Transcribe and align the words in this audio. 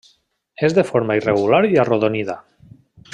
És 0.67 0.75
de 0.77 0.85
forma 0.91 1.17
irregular 1.21 1.61
i 1.75 1.79
arrodonida. 1.85 2.39